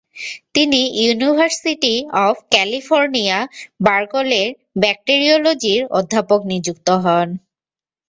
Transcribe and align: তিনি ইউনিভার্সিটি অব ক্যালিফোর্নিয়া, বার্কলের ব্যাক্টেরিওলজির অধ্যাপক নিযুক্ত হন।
তিনি 0.55 0.81
ইউনিভার্সিটি 1.01 1.93
অব 2.23 2.35
ক্যালিফোর্নিয়া, 2.51 3.37
বার্কলের 3.79 4.47
ব্যাক্টেরিওলজির 4.81 5.81
অধ্যাপক 5.97 6.39
নিযুক্ত 6.51 6.87
হন। 7.03 7.27